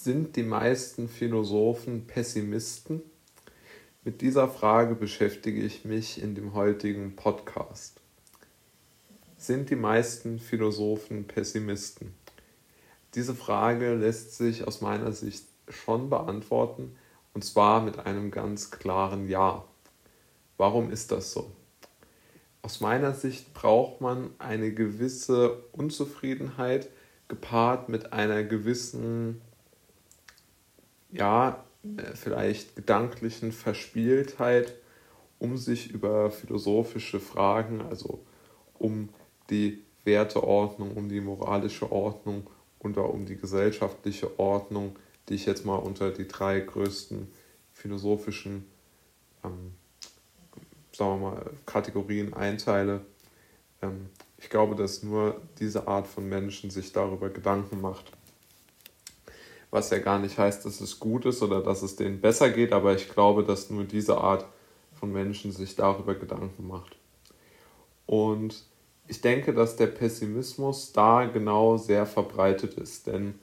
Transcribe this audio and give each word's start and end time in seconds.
Sind 0.00 0.36
die 0.36 0.44
meisten 0.44 1.08
Philosophen 1.08 2.06
Pessimisten? 2.06 3.02
Mit 4.04 4.20
dieser 4.20 4.46
Frage 4.48 4.94
beschäftige 4.94 5.60
ich 5.60 5.84
mich 5.84 6.22
in 6.22 6.36
dem 6.36 6.54
heutigen 6.54 7.16
Podcast. 7.16 8.00
Sind 9.36 9.70
die 9.70 9.76
meisten 9.76 10.38
Philosophen 10.38 11.26
Pessimisten? 11.26 12.14
Diese 13.16 13.34
Frage 13.34 13.96
lässt 13.96 14.36
sich 14.36 14.68
aus 14.68 14.80
meiner 14.82 15.10
Sicht 15.10 15.46
schon 15.68 16.08
beantworten, 16.10 16.96
und 17.34 17.42
zwar 17.42 17.82
mit 17.82 17.98
einem 17.98 18.30
ganz 18.30 18.70
klaren 18.70 19.28
Ja. 19.28 19.64
Warum 20.58 20.92
ist 20.92 21.10
das 21.10 21.32
so? 21.32 21.50
Aus 22.62 22.80
meiner 22.80 23.14
Sicht 23.14 23.52
braucht 23.52 24.00
man 24.00 24.30
eine 24.38 24.72
gewisse 24.72 25.64
Unzufriedenheit 25.72 26.88
gepaart 27.26 27.88
mit 27.88 28.12
einer 28.12 28.44
gewissen, 28.44 29.42
ja, 31.10 31.64
äh, 31.82 32.14
vielleicht 32.14 32.76
gedanklichen 32.76 33.52
Verspieltheit, 33.52 34.74
um 35.38 35.56
sich 35.56 35.90
über 35.90 36.30
philosophische 36.30 37.20
Fragen, 37.20 37.80
also 37.82 38.24
um 38.78 39.08
die 39.50 39.84
Werteordnung, 40.04 40.96
um 40.96 41.08
die 41.08 41.20
moralische 41.20 41.90
Ordnung 41.92 42.48
und 42.78 42.98
auch 42.98 43.12
um 43.12 43.26
die 43.26 43.36
gesellschaftliche 43.36 44.38
Ordnung, 44.38 44.96
die 45.28 45.34
ich 45.34 45.46
jetzt 45.46 45.64
mal 45.64 45.76
unter 45.76 46.10
die 46.10 46.26
drei 46.26 46.60
größten 46.60 47.28
philosophischen 47.72 48.66
ähm, 49.44 49.72
sagen 50.98 51.20
wir 51.20 51.30
mal, 51.30 51.50
Kategorien 51.64 52.34
einteile. 52.34 53.00
Ähm, 53.80 54.10
ich 54.36 54.50
glaube, 54.50 54.74
dass 54.74 55.02
nur 55.02 55.40
diese 55.58 55.88
Art 55.88 56.06
von 56.06 56.28
Menschen 56.28 56.70
sich 56.70 56.92
darüber 56.92 57.30
Gedanken 57.30 57.80
macht. 57.80 58.12
Was 59.70 59.90
ja 59.90 59.98
gar 59.98 60.18
nicht 60.18 60.38
heißt, 60.38 60.64
dass 60.64 60.80
es 60.80 60.98
gut 60.98 61.26
ist 61.26 61.42
oder 61.42 61.62
dass 61.62 61.82
es 61.82 61.96
denen 61.96 62.20
besser 62.20 62.50
geht, 62.50 62.72
aber 62.72 62.94
ich 62.94 63.10
glaube, 63.10 63.44
dass 63.44 63.70
nur 63.70 63.84
diese 63.84 64.18
Art 64.18 64.46
von 64.94 65.12
Menschen 65.12 65.52
sich 65.52 65.76
darüber 65.76 66.14
Gedanken 66.14 66.66
macht. 66.66 66.96
Und 68.06 68.64
ich 69.06 69.20
denke, 69.20 69.52
dass 69.52 69.76
der 69.76 69.86
Pessimismus 69.88 70.92
da 70.92 71.26
genau 71.26 71.76
sehr 71.76 72.06
verbreitet 72.06 72.74
ist, 72.74 73.06
denn 73.06 73.38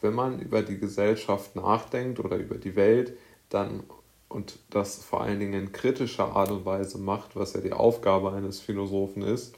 wenn 0.00 0.14
man 0.14 0.40
über 0.40 0.62
die 0.62 0.78
Gesellschaft 0.78 1.56
nachdenkt 1.56 2.20
oder 2.20 2.36
über 2.36 2.56
die 2.56 2.76
Welt, 2.76 3.16
dann 3.48 3.82
und 4.28 4.58
das 4.70 5.02
vor 5.02 5.20
allen 5.22 5.38
Dingen 5.38 5.54
in 5.54 5.72
kritischer 5.72 6.34
Art 6.34 6.50
und 6.50 6.64
Weise 6.64 6.98
macht, 6.98 7.36
was 7.36 7.52
ja 7.52 7.60
die 7.60 7.72
Aufgabe 7.72 8.32
eines 8.32 8.60
Philosophen 8.60 9.22
ist, 9.22 9.54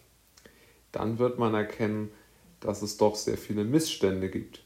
dann 0.92 1.19
wird 1.19 1.39
man 1.39 1.55
erkennen, 1.55 2.11
dass 2.61 2.83
es 2.83 2.96
doch 2.96 3.14
sehr 3.14 3.39
viele 3.39 3.64
Missstände 3.64 4.28
gibt. 4.28 4.62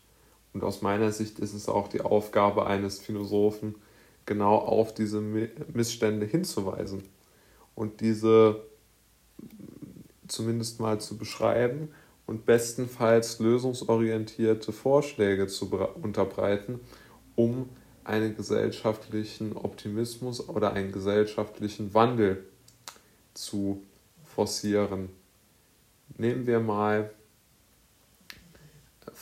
Und 0.53 0.65
aus 0.65 0.83
meiner 0.83 1.13
Sicht 1.13 1.39
ist 1.39 1.55
es 1.55 1.69
auch 1.69 1.89
die 1.89 2.03
Aufgabe 2.03 2.67
eines 2.67 2.99
Philosophen, 2.99 3.75
genau 4.27 4.57
auf 4.57 4.95
diese 4.95 5.21
Missstände 5.21 6.27
hinzuweisen 6.27 7.03
und 7.75 8.01
diese 8.01 8.63
zumindest 10.29 10.81
mal 10.81 11.01
zu 11.01 11.17
beschreiben 11.17 11.89
und 12.27 12.47
bestenfalls 12.47 13.39
lösungsorientierte 13.41 14.73
Vorschläge 14.73 15.47
zu 15.47 15.67
unterbreiten, 16.03 16.81
um 17.35 17.69
einen 18.05 18.37
gesellschaftlichen 18.37 19.57
Optimismus 19.57 20.49
oder 20.49 20.73
einen 20.73 20.93
gesellschaftlichen 20.93 21.95
Wandel 21.95 22.45
zu 23.35 23.83
forcieren. 24.25 25.09
Nehmen 26.17 26.47
wir 26.47 26.61
mal 26.61 27.11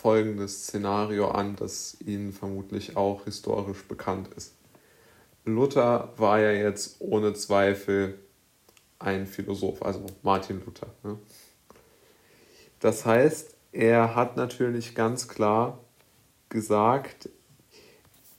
folgendes 0.00 0.62
Szenario 0.62 1.28
an, 1.28 1.56
das 1.56 1.98
Ihnen 2.00 2.32
vermutlich 2.32 2.96
auch 2.96 3.24
historisch 3.24 3.84
bekannt 3.86 4.28
ist. 4.34 4.54
Luther 5.44 6.14
war 6.16 6.40
ja 6.40 6.52
jetzt 6.52 7.00
ohne 7.00 7.34
Zweifel 7.34 8.18
ein 8.98 9.26
Philosoph, 9.26 9.82
also 9.82 10.06
Martin 10.22 10.62
Luther. 10.64 10.86
Ne? 11.02 11.18
Das 12.78 13.04
heißt, 13.04 13.54
er 13.72 14.14
hat 14.14 14.38
natürlich 14.38 14.94
ganz 14.94 15.28
klar 15.28 15.78
gesagt, 16.48 17.28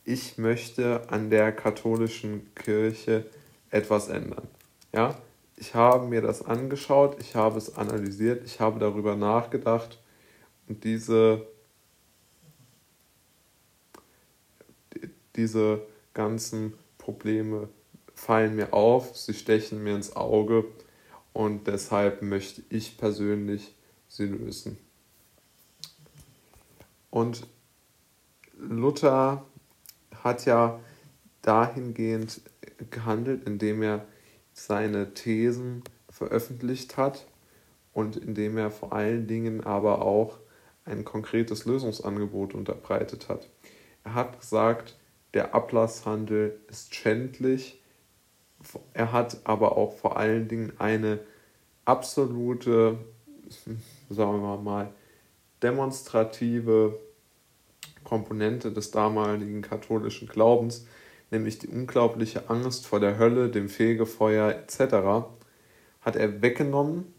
ich 0.03 0.39
möchte 0.39 1.09
an 1.09 1.29
der 1.29 1.51
katholischen 1.51 2.53
Kirche 2.55 3.25
etwas 3.69 4.07
ändern. 4.09 4.47
Ja, 4.93 5.15
ich 5.57 5.75
habe 5.75 6.07
mir 6.07 6.21
das 6.21 6.43
angeschaut, 6.43 7.17
ich 7.19 7.35
habe 7.35 7.59
es 7.59 7.75
analysiert, 7.75 8.43
ich 8.45 8.59
habe 8.59 8.79
darüber 8.79 9.15
nachgedacht 9.15 9.99
und 10.67 10.83
diese, 10.83 11.47
diese 15.35 15.81
ganzen 16.13 16.73
Probleme 16.97 17.69
fallen 18.13 18.55
mir 18.55 18.73
auf, 18.73 19.17
sie 19.17 19.33
stechen 19.33 19.83
mir 19.83 19.95
ins 19.95 20.15
Auge 20.15 20.65
und 21.33 21.67
deshalb 21.67 22.21
möchte 22.21 22.61
ich 22.69 22.97
persönlich 22.97 23.75
sie 24.07 24.25
lösen. 24.25 24.77
Und 27.09 27.47
Luther 28.57 29.45
hat 30.23 30.45
ja 30.45 30.79
dahingehend 31.41 32.41
gehandelt, 32.89 33.47
indem 33.47 33.81
er 33.81 34.05
seine 34.53 35.13
Thesen 35.13 35.83
veröffentlicht 36.09 36.97
hat 36.97 37.25
und 37.93 38.17
indem 38.17 38.57
er 38.57 38.71
vor 38.71 38.93
allen 38.93 39.27
Dingen 39.27 39.63
aber 39.63 40.01
auch 40.01 40.37
ein 40.85 41.05
konkretes 41.05 41.65
Lösungsangebot 41.65 42.53
unterbreitet 42.53 43.29
hat. 43.29 43.49
Er 44.03 44.13
hat 44.13 44.39
gesagt, 44.39 44.97
der 45.33 45.55
Ablasshandel 45.55 46.59
ist 46.67 46.93
schändlich. 46.95 47.81
Er 48.93 49.11
hat 49.11 49.41
aber 49.43 49.77
auch 49.77 49.93
vor 49.93 50.17
allen 50.17 50.47
Dingen 50.47 50.73
eine 50.77 51.19
absolute, 51.85 52.99
sagen 54.09 54.41
wir 54.41 54.57
mal, 54.57 54.93
demonstrative 55.63 56.99
Komponente 58.03 58.71
des 58.71 58.91
damaligen 58.91 59.61
katholischen 59.61 60.27
Glaubens, 60.27 60.85
nämlich 61.29 61.59
die 61.59 61.67
unglaubliche 61.67 62.49
Angst 62.49 62.85
vor 62.87 62.99
der 62.99 63.17
Hölle, 63.17 63.49
dem 63.49 63.69
Fegefeuer 63.69 64.49
etc., 64.49 65.27
hat 66.01 66.15
er 66.15 66.41
weggenommen. 66.41 67.13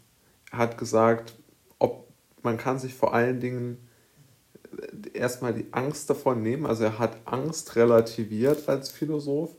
Hat 0.51 0.77
gesagt, 0.77 1.35
ob, 1.79 2.09
man 2.43 2.59
kann 2.59 2.79
sich 2.79 2.95
vor 2.95 3.15
allen 3.15 3.41
Dingen 3.41 3.89
erstmal 5.13 5.55
die 5.55 5.67
Angst 5.73 6.09
davon 6.11 6.43
nehmen. 6.43 6.67
Also 6.67 6.85
er 6.85 6.99
hat 6.99 7.17
Angst 7.25 7.77
relativiert 7.77 8.69
als 8.69 8.91
Philosoph. 8.91 9.51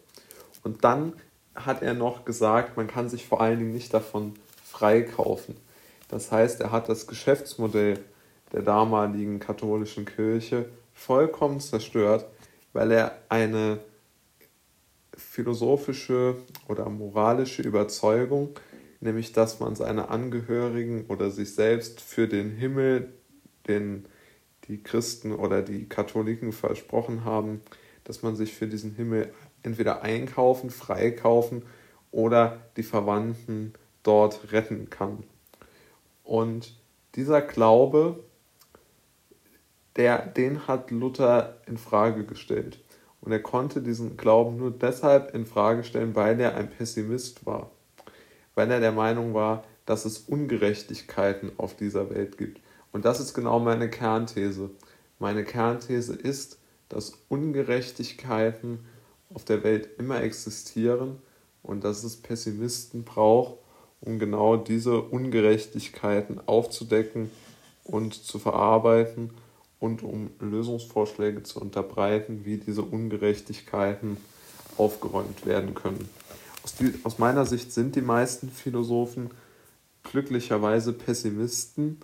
Und 0.64 0.84
dann 0.84 1.14
hat 1.56 1.82
er 1.82 1.94
noch 1.94 2.26
gesagt, 2.26 2.78
man 2.78 2.88
kann 2.88 3.10
sich 3.10 3.26
vor 3.26 3.42
allen 3.42 3.60
Dingen 3.60 3.74
nicht 3.74 3.94
davon 3.94 4.34
freikaufen. 4.64 5.56
Das 6.08 6.32
heißt, 6.32 6.62
er 6.62 6.72
hat 6.72 6.90
das 6.90 7.08
Geschäftsmodell 7.08 8.00
der 8.52 8.62
damaligen 8.62 9.40
katholischen 9.40 10.06
Kirche 10.06 10.70
vollkommen 10.94 11.60
zerstört, 11.60 12.26
weil 12.72 12.92
er 12.92 13.18
eine 13.30 13.80
philosophische 15.16 16.36
oder 16.68 16.90
moralische 16.90 17.62
Überzeugung, 17.62 18.50
nämlich 19.00 19.32
dass 19.32 19.60
man 19.60 19.76
seine 19.76 20.10
Angehörigen 20.10 21.06
oder 21.08 21.30
sich 21.30 21.54
selbst 21.54 22.02
für 22.02 22.28
den 22.28 22.52
Himmel, 22.52 23.14
den 23.68 24.06
die 24.68 24.82
Christen 24.82 25.34
oder 25.34 25.62
die 25.62 25.88
Katholiken 25.88 26.52
versprochen 26.52 27.26
haben, 27.26 27.62
dass 28.04 28.22
man 28.22 28.36
sich 28.36 28.54
für 28.54 28.68
diesen 28.68 28.96
Himmel 28.96 29.34
entweder 29.64 30.02
einkaufen, 30.02 30.70
freikaufen 30.70 31.64
oder 32.12 32.62
die 32.78 32.84
Verwandten 32.84 33.74
dort 34.04 34.52
retten 34.52 34.90
kann. 34.90 35.24
Und 36.24 36.76
dieser 37.16 37.42
Glaube 37.42 38.24
der, 39.96 40.26
den 40.26 40.68
hat 40.68 40.92
Luther 40.92 41.58
in 41.68 41.78
Frage 41.78 42.26
gestellt. 42.26 42.80
Und 43.22 43.32
er 43.32 43.42
konnte 43.42 43.82
diesen 43.82 44.18
Glauben 44.18 44.58
nur 44.58 44.72
deshalb 44.72 45.34
in 45.34 45.46
Frage 45.46 45.84
stellen, 45.84 46.16
weil 46.16 46.40
er 46.40 46.56
ein 46.56 46.70
Pessimist 46.70 47.46
war. 47.46 47.72
Weil 48.56 48.70
er 48.72 48.80
der 48.80 48.92
Meinung 48.92 49.34
war, 49.34 49.64
dass 49.86 50.06
es 50.06 50.20
Ungerechtigkeiten 50.20 51.52
auf 51.58 51.76
dieser 51.76 52.10
Welt 52.10 52.38
gibt. 52.38 52.60
Und 52.94 53.04
das 53.04 53.20
ist 53.20 53.34
genau 53.34 53.60
meine 53.60 53.90
Kernthese. 53.90 54.70
Meine 55.20 55.44
Kernthese 55.44 56.16
ist, 56.16 56.60
dass 56.88 57.14
Ungerechtigkeiten 57.28 58.86
auf 59.34 59.44
der 59.44 59.64
Welt 59.64 59.90
immer 59.98 60.22
existieren 60.22 61.18
und 61.64 61.84
dass 61.84 62.04
es 62.04 62.18
Pessimisten 62.18 63.04
braucht, 63.04 63.58
um 64.00 64.20
genau 64.20 64.58
diese 64.58 65.02
Ungerechtigkeiten 65.02 66.40
aufzudecken 66.46 67.32
und 67.84 68.14
zu 68.14 68.38
verarbeiten 68.38 69.32
und 69.80 70.04
um 70.04 70.30
Lösungsvorschläge 70.40 71.44
zu 71.44 71.60
unterbreiten, 71.60 72.46
wie 72.46 72.58
diese 72.58 72.84
Ungerechtigkeiten 72.84 74.18
aufgeräumt 74.78 75.46
werden 75.46 75.74
können. 75.74 76.10
Aus, 76.64 76.76
die, 76.76 76.94
aus 77.04 77.18
meiner 77.18 77.46
Sicht 77.46 77.74
sind 77.74 77.96
die 77.96 78.02
meisten 78.02 78.50
Philosophen 78.50 79.32
glücklicherweise 80.04 80.94
Pessimisten, 80.94 82.00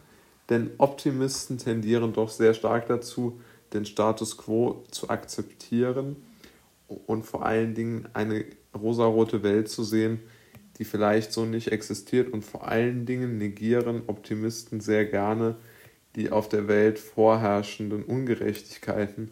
denn 0.50 0.72
Optimisten 0.78 1.58
tendieren 1.58 2.14
doch 2.14 2.30
sehr 2.30 2.54
stark 2.54 2.88
dazu, 2.88 3.40
den 3.74 3.86
Status 3.86 4.38
quo 4.38 4.84
zu 4.92 5.10
akzeptieren 5.10 6.16
und 6.88 7.24
vor 7.24 7.46
allen 7.46 7.76
Dingen 7.76 8.08
eine 8.14 8.46
rosarote 8.76 9.44
Welt 9.44 9.70
zu 9.70 9.84
sehen, 9.84 10.20
die 10.78 10.86
vielleicht 10.86 11.34
so 11.34 11.46
nicht 11.46 11.72
existiert 11.72 12.34
und 12.34 12.44
vor 12.44 12.68
allen 12.68 13.06
Dingen 13.06 13.38
negieren 13.38 14.04
Optimisten 14.08 14.80
sehr 14.80 15.06
gerne 15.06 15.56
die 16.16 16.32
auf 16.32 16.50
der 16.50 16.68
Welt 16.68 17.00
vorherrschenden 17.00 18.04
Ungerechtigkeiten, 18.04 19.32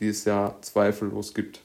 die 0.00 0.08
es 0.08 0.24
ja 0.24 0.56
zweifellos 0.62 1.34
gibt. 1.34 1.60